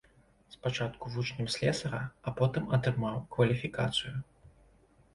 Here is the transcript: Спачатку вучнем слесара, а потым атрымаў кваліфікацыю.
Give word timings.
Спачатку 0.53 1.11
вучнем 1.15 1.51
слесара, 1.57 2.01
а 2.25 2.35
потым 2.41 2.75
атрымаў 2.81 3.23
кваліфікацыю. 3.39 4.15